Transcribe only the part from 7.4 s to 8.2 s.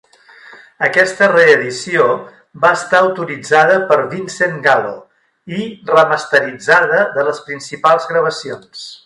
principals